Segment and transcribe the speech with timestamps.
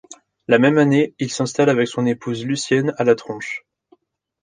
[0.47, 3.67] La même année, il s'installe avec son épouse Lucienne à La Tronche.